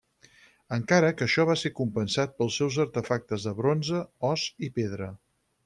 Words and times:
Encara 0.77 1.11
que 1.19 1.25
això 1.25 1.45
va 1.49 1.57
ser 1.65 1.71
compensat 1.81 2.33
pels 2.39 2.57
seus 2.63 2.79
artefactes 2.87 3.47
de 3.49 3.55
bronze, 3.61 4.03
os 4.33 4.47
i 4.69 4.75
pedra. 4.81 5.15